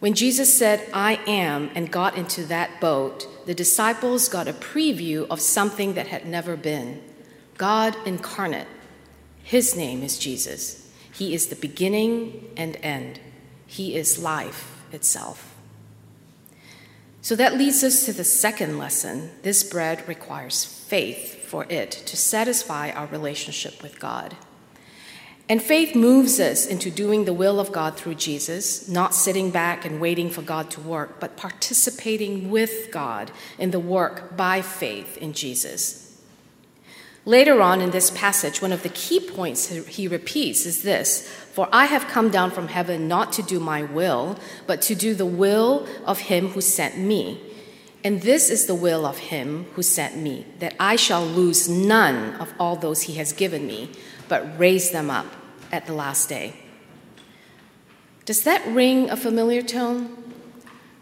When 0.00 0.14
Jesus 0.14 0.58
said, 0.58 0.88
I 0.92 1.20
am, 1.26 1.70
and 1.74 1.90
got 1.90 2.16
into 2.16 2.44
that 2.46 2.80
boat, 2.80 3.28
the 3.46 3.54
disciples 3.54 4.28
got 4.28 4.48
a 4.48 4.52
preview 4.52 5.26
of 5.28 5.40
something 5.40 5.94
that 5.94 6.08
had 6.08 6.26
never 6.26 6.56
been 6.56 7.02
God 7.56 7.96
incarnate. 8.04 8.66
His 9.42 9.76
name 9.76 10.02
is 10.02 10.18
Jesus. 10.18 10.90
He 11.12 11.34
is 11.34 11.48
the 11.48 11.56
beginning 11.56 12.50
and 12.56 12.76
end, 12.82 13.20
He 13.66 13.96
is 13.96 14.18
life 14.18 14.84
itself. 14.92 15.54
So 17.20 17.36
that 17.36 17.56
leads 17.56 17.84
us 17.84 18.04
to 18.06 18.12
the 18.12 18.24
second 18.24 18.78
lesson. 18.78 19.30
This 19.42 19.62
bread 19.62 20.06
requires 20.08 20.64
faith 20.64 21.44
for 21.44 21.64
it 21.68 21.92
to 21.92 22.16
satisfy 22.16 22.90
our 22.90 23.06
relationship 23.06 23.80
with 23.80 24.00
God. 24.00 24.36
And 25.48 25.62
faith 25.62 25.94
moves 25.94 26.40
us 26.40 26.66
into 26.66 26.90
doing 26.90 27.24
the 27.24 27.32
will 27.32 27.60
of 27.60 27.72
God 27.72 27.96
through 27.96 28.14
Jesus, 28.14 28.88
not 28.88 29.14
sitting 29.14 29.50
back 29.50 29.84
and 29.84 30.00
waiting 30.00 30.30
for 30.30 30.42
God 30.42 30.70
to 30.72 30.80
work, 30.80 31.20
but 31.20 31.36
participating 31.36 32.50
with 32.50 32.90
God 32.90 33.30
in 33.58 33.70
the 33.70 33.78
work 33.78 34.36
by 34.36 34.62
faith 34.62 35.16
in 35.18 35.32
Jesus. 35.32 36.01
Later 37.24 37.62
on 37.62 37.80
in 37.80 37.92
this 37.92 38.10
passage, 38.10 38.60
one 38.60 38.72
of 38.72 38.82
the 38.82 38.88
key 38.88 39.20
points 39.20 39.68
he 39.68 40.08
repeats 40.08 40.66
is 40.66 40.82
this 40.82 41.28
For 41.28 41.68
I 41.72 41.84
have 41.84 42.08
come 42.08 42.30
down 42.30 42.50
from 42.50 42.68
heaven 42.68 43.06
not 43.06 43.32
to 43.34 43.42
do 43.42 43.60
my 43.60 43.82
will, 43.82 44.38
but 44.66 44.82
to 44.82 44.94
do 44.94 45.14
the 45.14 45.26
will 45.26 45.86
of 46.04 46.18
him 46.18 46.48
who 46.48 46.60
sent 46.60 46.98
me. 46.98 47.40
And 48.04 48.22
this 48.22 48.50
is 48.50 48.66
the 48.66 48.74
will 48.74 49.06
of 49.06 49.18
him 49.18 49.66
who 49.74 49.82
sent 49.82 50.16
me, 50.16 50.46
that 50.58 50.74
I 50.80 50.96
shall 50.96 51.24
lose 51.24 51.68
none 51.68 52.34
of 52.40 52.52
all 52.58 52.74
those 52.74 53.02
he 53.02 53.14
has 53.14 53.32
given 53.32 53.68
me, 53.68 53.90
but 54.28 54.58
raise 54.58 54.90
them 54.90 55.08
up 55.08 55.26
at 55.70 55.86
the 55.86 55.92
last 55.92 56.28
day. 56.28 56.54
Does 58.24 58.42
that 58.42 58.66
ring 58.66 59.08
a 59.10 59.16
familiar 59.16 59.62
tone? 59.62 60.16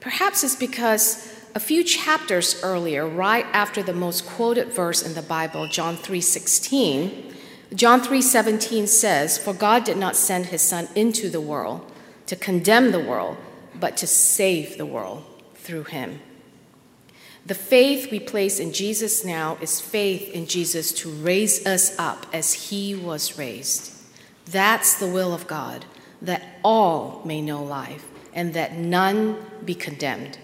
Perhaps 0.00 0.44
it's 0.44 0.56
because 0.56 1.39
a 1.54 1.60
few 1.60 1.82
chapters 1.82 2.60
earlier, 2.62 3.06
right 3.06 3.46
after 3.52 3.82
the 3.82 3.92
most 3.92 4.26
quoted 4.26 4.72
verse 4.72 5.02
in 5.02 5.14
the 5.14 5.22
Bible, 5.22 5.66
John 5.68 5.96
3:16, 5.96 7.34
John 7.74 8.00
3:17 8.00 8.86
says, 8.86 9.38
"For 9.38 9.52
God 9.52 9.84
did 9.84 9.96
not 9.96 10.16
send 10.16 10.46
his 10.46 10.62
son 10.62 10.88
into 10.94 11.30
the 11.30 11.40
world 11.40 11.80
to 12.26 12.36
condemn 12.36 12.92
the 12.92 13.00
world, 13.00 13.36
but 13.78 13.96
to 13.98 14.06
save 14.06 14.76
the 14.76 14.86
world 14.86 15.24
through 15.54 15.84
him." 15.84 16.20
The 17.46 17.54
faith 17.54 18.10
we 18.10 18.20
place 18.20 18.60
in 18.60 18.72
Jesus 18.72 19.24
now 19.24 19.56
is 19.60 19.80
faith 19.80 20.30
in 20.32 20.46
Jesus 20.46 20.92
to 20.92 21.08
raise 21.08 21.66
us 21.66 21.92
up 21.98 22.26
as 22.32 22.52
he 22.52 22.94
was 22.94 23.38
raised. 23.38 23.92
That's 24.46 24.94
the 24.94 25.06
will 25.06 25.32
of 25.32 25.46
God, 25.46 25.84
that 26.20 26.42
all 26.62 27.22
may 27.24 27.40
know 27.40 27.62
life 27.62 28.04
and 28.34 28.52
that 28.54 28.76
none 28.76 29.36
be 29.64 29.74
condemned. 29.74 30.38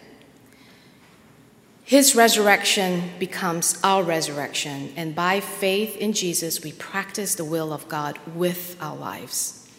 His 1.86 2.16
resurrection 2.16 3.10
becomes 3.20 3.78
our 3.84 4.02
resurrection, 4.02 4.92
and 4.96 5.14
by 5.14 5.38
faith 5.38 5.96
in 5.96 6.14
Jesus, 6.14 6.64
we 6.64 6.72
practice 6.72 7.36
the 7.36 7.44
will 7.44 7.72
of 7.72 7.86
God 7.86 8.18
with 8.34 8.76
our 8.80 8.96
lives. 8.96 9.70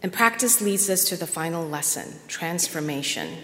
And 0.00 0.12
practice 0.12 0.60
leads 0.60 0.88
us 0.88 1.02
to 1.08 1.16
the 1.16 1.26
final 1.26 1.66
lesson 1.66 2.20
transformation. 2.28 3.36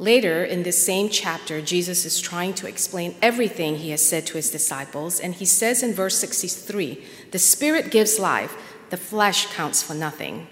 Later 0.00 0.44
in 0.44 0.64
this 0.64 0.84
same 0.84 1.10
chapter, 1.10 1.62
Jesus 1.62 2.04
is 2.04 2.20
trying 2.20 2.54
to 2.54 2.66
explain 2.66 3.14
everything 3.22 3.76
he 3.76 3.90
has 3.90 4.04
said 4.04 4.26
to 4.26 4.36
his 4.36 4.50
disciples, 4.50 5.20
and 5.20 5.34
he 5.34 5.44
says 5.44 5.84
in 5.84 5.94
verse 5.94 6.18
63 6.18 7.04
The 7.30 7.38
Spirit 7.38 7.92
gives 7.92 8.18
life, 8.18 8.56
the 8.90 8.96
flesh 8.96 9.46
counts 9.54 9.80
for 9.80 9.94
nothing. 9.94 10.48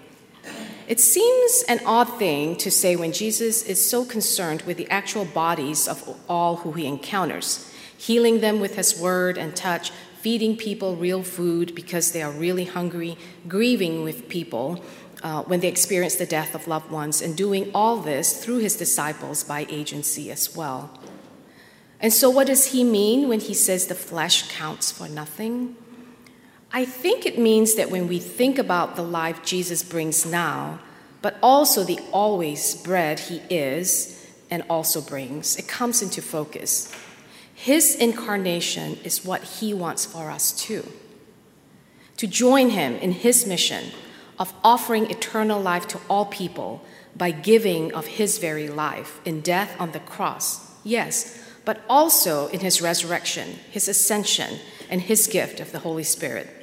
It 0.87 1.01
seems 1.01 1.65
an 1.67 1.81
odd 1.85 2.17
thing 2.17 2.55
to 2.57 2.71
say 2.71 2.95
when 2.95 3.11
Jesus 3.11 3.61
is 3.63 3.87
so 3.87 4.05
concerned 4.05 4.61
with 4.61 4.77
the 4.77 4.89
actual 4.89 5.25
bodies 5.25 5.85
of 5.85 6.17
all 6.29 6.57
who 6.57 6.71
he 6.71 6.87
encounters, 6.87 7.69
healing 7.97 8.39
them 8.39 8.61
with 8.61 8.75
his 8.77 8.97
word 8.97 9.37
and 9.37 9.53
touch, 9.53 9.91
feeding 10.21 10.55
people 10.55 10.95
real 10.95 11.23
food 11.23 11.75
because 11.75 12.13
they 12.13 12.21
are 12.21 12.31
really 12.31 12.63
hungry, 12.63 13.17
grieving 13.49 14.03
with 14.03 14.29
people 14.29 14.81
uh, 15.23 15.43
when 15.43 15.59
they 15.59 15.67
experience 15.67 16.15
the 16.15 16.25
death 16.25 16.55
of 16.55 16.67
loved 16.67 16.89
ones, 16.89 17.21
and 17.21 17.35
doing 17.35 17.69
all 17.73 17.97
this 17.97 18.41
through 18.41 18.59
his 18.59 18.77
disciples 18.77 19.43
by 19.43 19.65
agency 19.69 20.31
as 20.31 20.55
well. 20.55 20.97
And 21.99 22.13
so, 22.13 22.29
what 22.29 22.47
does 22.47 22.67
he 22.67 22.83
mean 22.83 23.27
when 23.27 23.39
he 23.41 23.53
says 23.53 23.87
the 23.87 23.95
flesh 23.95 24.49
counts 24.49 24.91
for 24.91 25.09
nothing? 25.09 25.75
I 26.71 26.85
think 26.85 27.25
it 27.25 27.39
means 27.39 27.75
that 27.75 27.89
when 27.91 28.07
we 28.07 28.19
think 28.19 28.57
about 28.57 28.95
the 28.95 29.01
life 29.01 29.43
Jesus 29.43 29.83
brings 29.83 30.25
now, 30.25 30.79
but 31.21 31.37
also 31.41 31.83
the 31.83 31.99
always 32.11 32.75
bread 32.75 33.19
he 33.19 33.41
is, 33.49 34.13
and 34.49 34.63
also 34.69 35.01
brings, 35.01 35.57
it 35.57 35.67
comes 35.67 36.01
into 36.01 36.21
focus. 36.21 36.93
His 37.53 37.95
incarnation 37.95 38.97
is 39.03 39.25
what 39.25 39.43
he 39.43 39.73
wants 39.73 40.05
for 40.05 40.29
us 40.29 40.51
too. 40.51 40.89
To 42.17 42.27
join 42.27 42.69
him 42.69 42.95
in 42.95 43.11
his 43.11 43.45
mission 43.45 43.91
of 44.39 44.53
offering 44.63 45.09
eternal 45.09 45.59
life 45.59 45.87
to 45.89 45.99
all 46.09 46.25
people 46.25 46.83
by 47.15 47.31
giving 47.31 47.93
of 47.93 48.05
his 48.05 48.37
very 48.37 48.67
life 48.67 49.19
in 49.25 49.41
death 49.41 49.75
on 49.79 49.91
the 49.91 49.99
cross, 49.99 50.71
yes, 50.83 51.43
but 51.65 51.81
also 51.89 52.47
in 52.47 52.59
his 52.59 52.81
resurrection, 52.81 53.55
his 53.71 53.87
ascension, 53.87 54.59
and 54.89 55.01
his 55.01 55.27
gift 55.27 55.59
of 55.59 55.71
the 55.71 55.79
Holy 55.79 56.03
Spirit. 56.03 56.56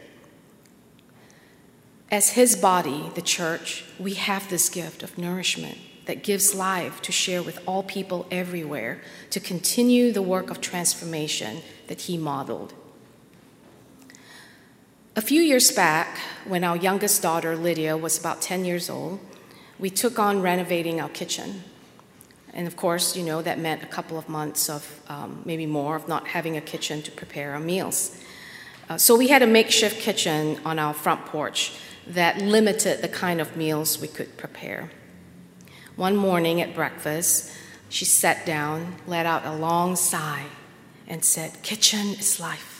As 2.10 2.30
his 2.30 2.54
body, 2.56 3.10
the 3.14 3.22
church, 3.22 3.84
we 3.98 4.14
have 4.14 4.48
this 4.48 4.68
gift 4.68 5.02
of 5.02 5.16
nourishment 5.16 5.78
that 6.06 6.22
gives 6.22 6.54
life 6.54 7.00
to 7.02 7.12
share 7.12 7.42
with 7.42 7.58
all 7.66 7.82
people 7.82 8.26
everywhere 8.30 9.00
to 9.30 9.40
continue 9.40 10.12
the 10.12 10.22
work 10.22 10.50
of 10.50 10.60
transformation 10.60 11.62
that 11.88 12.02
he 12.02 12.18
modeled. 12.18 12.74
A 15.16 15.22
few 15.22 15.40
years 15.40 15.70
back, 15.70 16.18
when 16.46 16.64
our 16.64 16.76
youngest 16.76 17.22
daughter, 17.22 17.56
Lydia, 17.56 17.96
was 17.96 18.18
about 18.18 18.42
10 18.42 18.64
years 18.64 18.90
old, 18.90 19.20
we 19.78 19.88
took 19.88 20.18
on 20.18 20.42
renovating 20.42 21.00
our 21.00 21.08
kitchen. 21.08 21.62
And 22.52 22.66
of 22.66 22.76
course, 22.76 23.16
you 23.16 23.24
know, 23.24 23.40
that 23.42 23.58
meant 23.58 23.82
a 23.82 23.86
couple 23.86 24.18
of 24.18 24.28
months 24.28 24.68
of 24.68 25.00
um, 25.08 25.42
maybe 25.44 25.66
more 25.66 25.96
of 25.96 26.06
not 26.06 26.28
having 26.28 26.56
a 26.56 26.60
kitchen 26.60 27.02
to 27.02 27.10
prepare 27.10 27.52
our 27.52 27.60
meals. 27.60 28.20
Uh, 28.88 28.98
so 28.98 29.16
we 29.16 29.28
had 29.28 29.42
a 29.42 29.46
makeshift 29.46 30.00
kitchen 30.00 30.60
on 30.64 30.78
our 30.78 30.92
front 30.92 31.24
porch 31.26 31.72
that 32.06 32.38
limited 32.38 33.02
the 33.02 33.08
kind 33.08 33.40
of 33.40 33.56
meals 33.56 34.00
we 34.00 34.08
could 34.08 34.36
prepare. 34.36 34.90
One 35.96 36.16
morning 36.16 36.60
at 36.60 36.74
breakfast, 36.74 37.52
she 37.88 38.04
sat 38.04 38.44
down, 38.44 38.96
let 39.06 39.26
out 39.26 39.46
a 39.46 39.54
long 39.54 39.96
sigh, 39.96 40.46
and 41.06 41.24
said, 41.24 41.62
Kitchen 41.62 42.08
is 42.18 42.40
life. 42.40 42.74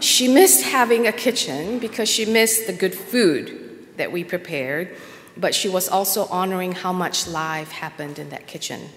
She 0.00 0.28
missed 0.28 0.64
having 0.64 1.06
a 1.06 1.12
kitchen 1.12 1.78
because 1.78 2.08
she 2.08 2.26
missed 2.26 2.66
the 2.66 2.72
good 2.72 2.94
food 2.94 3.88
that 3.96 4.12
we 4.12 4.22
prepared, 4.22 4.96
but 5.36 5.54
she 5.54 5.68
was 5.68 5.88
also 5.88 6.26
honoring 6.26 6.72
how 6.72 6.92
much 6.92 7.26
life 7.26 7.72
happened 7.72 8.18
in 8.18 8.30
that 8.30 8.46
kitchen. 8.46 8.90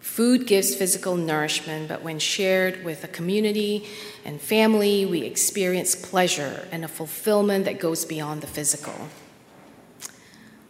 Food 0.00 0.46
gives 0.46 0.74
physical 0.74 1.14
nourishment, 1.16 1.88
but 1.88 2.02
when 2.02 2.18
shared 2.18 2.84
with 2.84 3.04
a 3.04 3.08
community 3.08 3.86
and 4.24 4.40
family, 4.40 5.04
we 5.04 5.22
experience 5.22 5.94
pleasure 5.94 6.66
and 6.72 6.84
a 6.84 6.88
fulfillment 6.88 7.66
that 7.66 7.78
goes 7.78 8.04
beyond 8.04 8.40
the 8.40 8.46
physical. 8.46 9.08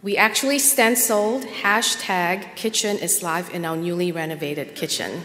We 0.03 0.17
actually 0.17 0.59
stenciled 0.59 1.43
hashtag 1.43 2.55
kitchen 2.55 2.97
is 2.97 3.23
life 3.23 3.49
in 3.53 3.65
our 3.65 3.77
newly 3.77 4.11
renovated 4.11 4.75
kitchen 4.75 5.23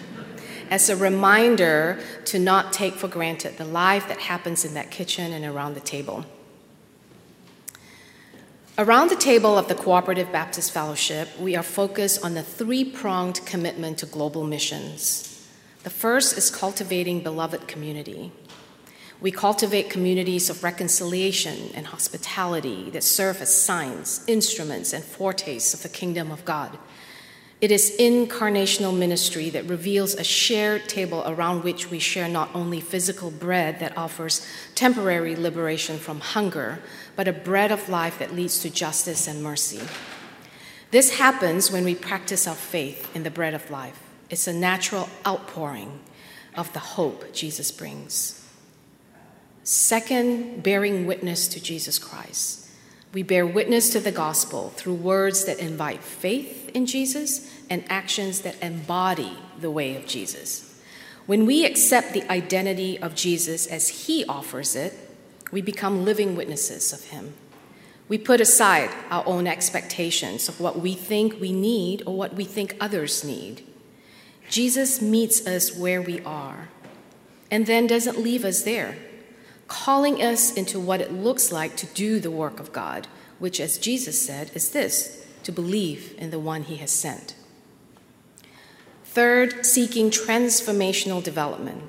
as 0.71 0.89
a 0.89 0.97
reminder 0.97 1.99
to 2.27 2.39
not 2.39 2.73
take 2.73 2.95
for 2.95 3.09
granted 3.09 3.57
the 3.57 3.65
life 3.65 4.09
that 4.09 4.19
happens 4.19 4.65
in 4.65 4.75
that 4.75 4.91
kitchen 4.91 5.33
and 5.33 5.45
around 5.45 5.75
the 5.75 5.81
table. 5.81 6.25
Around 8.79 9.09
the 9.09 9.17
table 9.17 9.57
of 9.57 9.69
the 9.69 9.75
Cooperative 9.75 10.31
Baptist 10.31 10.71
Fellowship, 10.71 11.31
we 11.41 11.57
are 11.57 11.63
focused 11.63 12.23
on 12.23 12.35
the 12.35 12.43
three 12.43 12.85
pronged 12.85 13.41
commitment 13.47 13.97
to 14.01 14.07
global 14.07 14.45
missions. 14.45 15.49
The 15.83 15.89
first 15.89 16.37
is 16.37 16.51
cultivating 16.51 17.21
beloved 17.21 17.69
community. 17.69 18.33
We 19.19 19.31
cultivate 19.31 19.89
communities 19.89 20.51
of 20.51 20.63
reconciliation 20.63 21.71
and 21.73 21.87
hospitality 21.87 22.91
that 22.91 23.03
serve 23.03 23.41
as 23.41 23.59
signs, 23.59 24.23
instruments, 24.27 24.93
and 24.93 25.03
foretastes 25.03 25.73
of 25.73 25.83
the 25.83 25.89
kingdom 25.89 26.31
of 26.31 26.45
God. 26.45 26.79
It 27.59 27.71
is 27.71 27.97
incarnational 27.99 28.97
ministry 28.97 29.49
that 29.51 29.65
reveals 29.65 30.15
a 30.15 30.25
shared 30.25 30.89
table 30.89 31.23
around 31.25 31.65
which 31.65 31.91
we 31.91 31.99
share 31.99 32.29
not 32.29 32.55
only 32.55 32.81
physical 32.81 33.31
bread 33.31 33.81
that 33.81 33.97
offers 33.97 34.47
temporary 34.75 35.35
liberation 35.35 35.97
from 35.97 36.21
hunger, 36.21 36.81
but 37.17 37.29
a 37.29 37.33
bread 37.33 37.73
of 37.73 37.89
life 37.89 38.19
that 38.19 38.35
leads 38.35 38.61
to 38.61 38.69
justice 38.69 39.27
and 39.27 39.43
mercy. 39.43 39.81
This 40.91 41.19
happens 41.19 41.73
when 41.73 41.85
we 41.85 41.95
practice 41.95 42.47
our 42.47 42.55
faith 42.55 43.15
in 43.17 43.23
the 43.23 43.31
bread 43.31 43.55
of 43.55 43.71
life. 43.71 44.03
It's 44.29 44.47
a 44.47 44.53
natural 44.53 45.09
outpouring 45.27 46.01
of 46.55 46.71
the 46.75 46.79
hope 46.79 47.33
Jesus 47.33 47.71
brings. 47.71 48.47
Second, 49.65 50.63
bearing 50.63 51.07
witness 51.07 51.49
to 51.49 51.61
Jesus 51.61 51.99
Christ. 51.99 52.66
We 53.13 53.23
bear 53.23 53.47
witness 53.47 53.91
to 53.91 54.01
the 54.01 54.13
gospel 54.13 54.71
through 54.77 54.95
words 54.95 55.45
that 55.47 55.59
invite 55.59 56.03
faith 56.03 56.71
in 56.75 56.87
Jesus 56.87 57.51
and 57.71 57.85
actions 57.89 58.43
that 58.43 58.63
embody 58.63 59.39
the 59.61 59.71
way 59.71 59.97
of 59.97 60.07
Jesus. 60.07 60.81
When 61.27 61.47
we 61.47 61.65
accept 61.65 62.13
the 62.13 62.31
identity 62.31 62.99
of 62.99 63.15
Jesus 63.15 63.67
as 63.67 64.07
he 64.07 64.25
offers 64.27 64.77
it, 64.77 64.95
we 65.51 65.63
become 65.63 66.05
living 66.05 66.37
witnesses 66.37 66.93
of 66.93 67.05
him. 67.07 67.35
We 68.09 68.19
put 68.19 68.41
aside 68.41 68.91
our 69.11 69.27
own 69.27 69.47
expectations 69.47 70.49
of 70.49 70.61
what 70.61 70.79
we 70.79 70.95
think 70.95 71.41
we 71.41 71.53
need 71.53 72.03
or 72.07 72.15
what 72.17 72.35
we 72.35 72.45
think 72.45 72.77
others 72.81 73.25
need. 73.25 73.67
Jesus 74.49 75.03
meets 75.03 75.45
us 75.47 75.77
where 75.77 76.01
we 76.01 76.21
are 76.21 76.69
and 77.51 77.67
then 77.67 77.87
doesn't 77.87 78.21
leave 78.21 78.45
us 78.45 78.63
there 78.63 78.97
calling 79.69 80.23
us 80.23 80.53
into 80.53 80.79
what 80.79 81.01
it 81.01 81.13
looks 81.13 81.51
like 81.51 81.77
to 81.77 81.87
do 81.87 82.21
the 82.21 82.31
work 82.31 82.61
of 82.61 82.73
God, 82.73 83.09
which, 83.39 83.61
as 83.61 83.79
Jesus 83.79 84.21
said, 84.21 84.51
is 84.55 84.71
this 84.71 85.27
to 85.43 85.53
believe 85.53 86.15
in 86.19 86.31
the 86.31 86.39
one 86.39 86.63
he 86.63 86.77
has 86.77 86.91
sent. 86.91 87.35
Third, 89.05 89.65
seeking 89.65 90.11
transformational 90.11 91.23
development. 91.23 91.85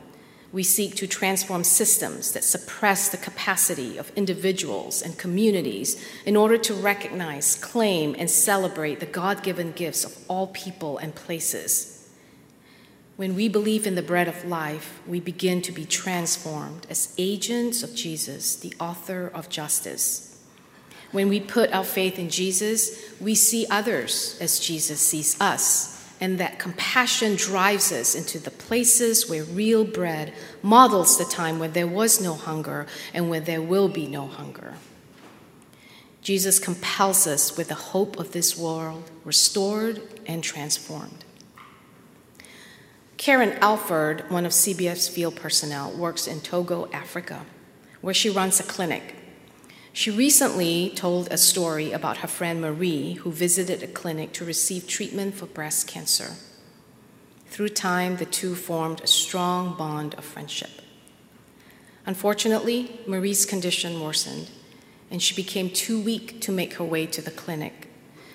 We 0.53 0.63
seek 0.63 0.95
to 0.95 1.07
transform 1.07 1.65
systems 1.65 2.31
that 2.31 2.43
suppress 2.43 3.09
the 3.09 3.17
capacity 3.17 3.97
of 3.97 4.11
individuals 4.15 5.01
and 5.01 5.17
communities 5.17 6.01
in 6.25 6.37
order 6.37 6.57
to 6.59 6.73
recognize, 6.73 7.55
claim, 7.55 8.15
and 8.17 8.29
celebrate 8.29 9.01
the 9.01 9.05
God 9.05 9.43
given 9.43 9.73
gifts 9.73 10.05
of 10.05 10.17
all 10.29 10.47
people 10.47 10.97
and 10.97 11.13
places 11.13 11.96
when 13.17 13.35
we 13.35 13.49
believe 13.49 13.87
in 13.87 13.95
the 13.95 14.03
bread 14.03 14.27
of 14.27 14.45
life, 14.45 15.01
we 15.07 15.19
begin 15.19 15.59
to 15.63 15.71
be 15.71 15.85
transformed 15.85 16.85
as 16.87 17.13
agents 17.17 17.81
of 17.81 17.95
Jesus, 17.95 18.55
the 18.55 18.73
author 18.79 19.31
of 19.33 19.49
justice. 19.49 20.39
When 21.11 21.27
we 21.27 21.39
put 21.39 21.73
our 21.73 21.83
faith 21.83 22.19
in 22.19 22.29
Jesus, 22.29 23.11
we 23.19 23.33
see 23.33 23.65
others 23.71 24.37
as 24.39 24.59
Jesus 24.59 25.01
sees 25.01 25.39
us, 25.41 26.13
and 26.21 26.37
that 26.37 26.59
compassion 26.59 27.35
drives 27.35 27.91
us 27.91 28.13
into 28.13 28.37
the 28.37 28.51
places 28.51 29.27
where 29.27 29.43
real 29.43 29.83
bread 29.83 30.31
models 30.61 31.17
the 31.17 31.25
time 31.25 31.57
when 31.57 31.73
there 31.73 31.87
was 31.87 32.21
no 32.21 32.35
hunger 32.35 32.85
and 33.15 33.31
when 33.31 33.45
there 33.45 33.61
will 33.63 33.87
be 33.87 34.05
no 34.05 34.27
hunger. 34.27 34.75
Jesus 36.21 36.59
compels 36.59 37.25
us 37.25 37.57
with 37.57 37.69
the 37.69 37.73
hope 37.73 38.19
of 38.19 38.31
this 38.31 38.55
world 38.55 39.09
restored 39.23 40.01
and 40.27 40.43
transformed. 40.43 41.23
Karen 43.17 43.57
Alford, 43.61 44.29
one 44.29 44.45
of 44.45 44.51
CBF's 44.51 45.07
field 45.07 45.35
personnel, 45.35 45.91
works 45.91 46.27
in 46.27 46.39
Togo, 46.39 46.87
Africa, 46.93 47.47
where 47.99 48.13
she 48.13 48.29
runs 48.29 48.59
a 48.59 48.63
clinic. 48.63 49.15
She 49.91 50.11
recently 50.11 50.91
told 50.95 51.27
a 51.31 51.37
story 51.37 51.91
about 51.91 52.17
her 52.17 52.27
friend 52.27 52.61
Marie, 52.61 53.13
who 53.13 53.31
visited 53.31 53.81
a 53.81 53.87
clinic 53.87 54.33
to 54.33 54.45
receive 54.45 54.87
treatment 54.87 55.33
for 55.33 55.47
breast 55.47 55.87
cancer. 55.87 56.33
Through 57.47 57.69
time, 57.69 58.17
the 58.17 58.25
two 58.25 58.53
formed 58.53 59.01
a 59.01 59.07
strong 59.07 59.75
bond 59.75 60.13
of 60.13 60.23
friendship. 60.23 60.69
Unfortunately, 62.05 62.99
Marie's 63.07 63.47
condition 63.47 63.99
worsened, 63.99 64.51
and 65.09 65.23
she 65.23 65.33
became 65.33 65.71
too 65.71 65.99
weak 65.99 66.39
to 66.41 66.51
make 66.51 66.75
her 66.75 66.83
way 66.83 67.07
to 67.07 67.21
the 67.23 67.31
clinic. 67.31 67.89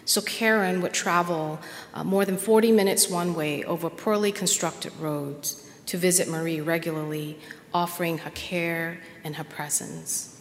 So 0.04 0.20
Karen 0.20 0.82
would 0.82 0.92
travel 0.92 1.60
uh, 1.94 2.04
more 2.04 2.24
than 2.24 2.36
40 2.36 2.72
minutes 2.72 3.08
one 3.08 3.34
way 3.34 3.62
over 3.64 3.88
poorly 3.88 4.32
constructed 4.32 4.92
roads 4.98 5.68
to 5.86 5.96
visit 5.96 6.28
Marie 6.28 6.60
regularly, 6.60 7.38
offering 7.72 8.18
her 8.18 8.30
care 8.30 8.98
and 9.24 9.36
her 9.36 9.44
presence. 9.44 10.40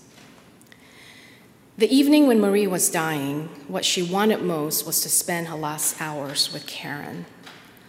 The 1.77 1.93
evening 1.93 2.27
when 2.27 2.39
Marie 2.39 2.67
was 2.67 2.89
dying, 2.89 3.49
what 3.67 3.85
she 3.85 4.03
wanted 4.03 4.41
most 4.41 4.85
was 4.85 5.01
to 5.01 5.09
spend 5.09 5.47
her 5.47 5.55
last 5.55 6.01
hours 6.01 6.51
with 6.51 6.67
Karen. 6.67 7.25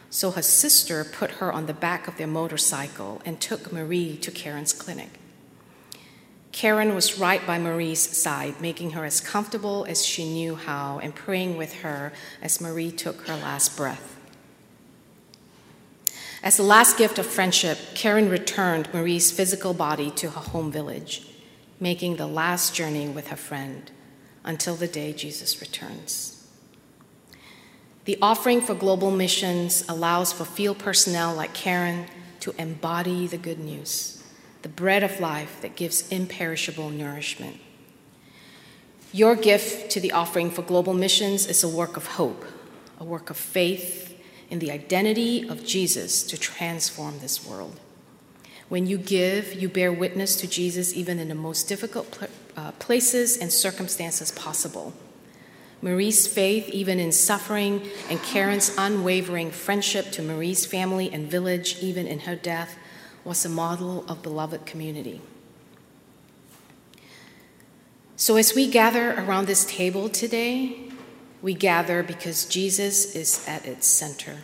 So 0.08 0.30
her 0.30 0.42
sister 0.42 1.04
put 1.04 1.32
her 1.32 1.52
on 1.52 1.66
the 1.66 1.74
back 1.74 2.06
of 2.06 2.16
their 2.16 2.26
motorcycle 2.26 3.20
and 3.24 3.40
took 3.40 3.72
Marie 3.72 4.16
to 4.18 4.30
Karen's 4.30 4.72
clinic. 4.72 5.18
Karen 6.52 6.94
was 6.94 7.18
right 7.18 7.44
by 7.46 7.58
Marie's 7.58 8.00
side, 8.16 8.60
making 8.60 8.90
her 8.90 9.04
as 9.04 9.20
comfortable 9.20 9.86
as 9.88 10.04
she 10.04 10.24
knew 10.24 10.54
how 10.54 10.98
and 10.98 11.14
praying 11.14 11.56
with 11.56 11.80
her 11.80 12.12
as 12.42 12.60
Marie 12.60 12.92
took 12.92 13.26
her 13.26 13.34
last 13.34 13.76
breath. 13.76 14.16
As 16.42 16.56
the 16.56 16.62
last 16.62 16.98
gift 16.98 17.18
of 17.18 17.26
friendship, 17.26 17.78
Karen 17.94 18.28
returned 18.28 18.92
Marie's 18.92 19.30
physical 19.30 19.74
body 19.74 20.10
to 20.12 20.30
her 20.30 20.40
home 20.40 20.70
village, 20.70 21.26
making 21.80 22.16
the 22.16 22.26
last 22.26 22.74
journey 22.74 23.08
with 23.08 23.28
her 23.28 23.36
friend 23.36 23.90
until 24.44 24.74
the 24.74 24.88
day 24.88 25.12
Jesus 25.12 25.60
returns. 25.60 26.46
The 28.04 28.18
offering 28.20 28.60
for 28.60 28.74
global 28.74 29.12
missions 29.12 29.84
allows 29.88 30.32
for 30.32 30.44
field 30.44 30.78
personnel 30.78 31.34
like 31.34 31.54
Karen 31.54 32.06
to 32.40 32.52
embody 32.58 33.28
the 33.28 33.38
good 33.38 33.60
news, 33.60 34.21
the 34.62 34.68
bread 34.68 35.02
of 35.02 35.20
life 35.20 35.60
that 35.60 35.76
gives 35.76 36.08
imperishable 36.08 36.90
nourishment. 36.90 37.58
Your 39.12 39.36
gift 39.36 39.90
to 39.90 40.00
the 40.00 40.12
offering 40.12 40.50
for 40.50 40.62
global 40.62 40.94
missions 40.94 41.46
is 41.46 41.62
a 41.62 41.68
work 41.68 41.96
of 41.96 42.06
hope, 42.06 42.44
a 42.98 43.04
work 43.04 43.28
of 43.28 43.36
faith 43.36 44.18
in 44.48 44.58
the 44.58 44.70
identity 44.70 45.48
of 45.48 45.64
Jesus 45.64 46.22
to 46.24 46.38
transform 46.38 47.18
this 47.18 47.46
world. 47.46 47.80
When 48.68 48.86
you 48.86 48.96
give, 48.96 49.52
you 49.54 49.68
bear 49.68 49.92
witness 49.92 50.36
to 50.36 50.46
Jesus 50.46 50.94
even 50.94 51.18
in 51.18 51.28
the 51.28 51.34
most 51.34 51.68
difficult 51.68 52.18
uh, 52.56 52.72
places 52.72 53.36
and 53.36 53.52
circumstances 53.52 54.30
possible. 54.30 54.94
Marie's 55.82 56.26
faith, 56.26 56.68
even 56.68 57.00
in 57.00 57.12
suffering, 57.12 57.82
and 58.08 58.22
Karen's 58.22 58.74
unwavering 58.78 59.50
friendship 59.50 60.12
to 60.12 60.22
Marie's 60.22 60.64
family 60.64 61.12
and 61.12 61.30
village, 61.30 61.82
even 61.82 62.06
in 62.06 62.20
her 62.20 62.36
death, 62.36 62.78
was 63.24 63.44
a 63.44 63.48
model 63.48 64.04
of 64.08 64.22
beloved 64.22 64.66
community. 64.66 65.20
So, 68.16 68.36
as 68.36 68.54
we 68.54 68.68
gather 68.68 69.14
around 69.14 69.46
this 69.46 69.64
table 69.64 70.08
today, 70.08 70.90
we 71.40 71.54
gather 71.54 72.02
because 72.02 72.44
Jesus 72.44 73.16
is 73.16 73.44
at 73.48 73.66
its 73.66 73.86
center. 73.86 74.38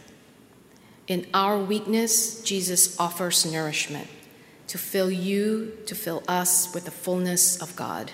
In 1.07 1.27
our 1.33 1.57
weakness, 1.59 2.43
Jesus 2.43 2.99
offers 2.99 3.51
nourishment 3.51 4.09
to 4.67 4.79
fill 4.79 5.11
you, 5.11 5.79
to 5.87 5.95
fill 5.95 6.23
us 6.29 6.75
with 6.75 6.85
the 6.85 6.91
fullness 6.91 7.61
of 7.63 7.75
God. 7.77 8.13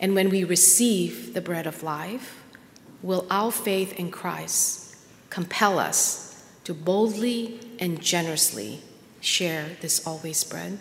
And 0.00 0.14
when 0.14 0.30
we 0.30 0.44
receive 0.44 1.34
the 1.34 1.40
bread 1.40 1.66
of 1.66 1.82
life, 1.82 2.42
will 3.02 3.26
our 3.30 3.52
faith 3.52 3.92
in 3.98 4.10
Christ 4.10 4.96
compel 5.30 5.78
us 5.78 6.44
to 6.64 6.74
boldly 6.74 7.60
and 7.78 8.00
generously 8.00 8.80
share 9.26 9.76
this 9.80 10.06
always 10.06 10.42
bread? 10.44 10.78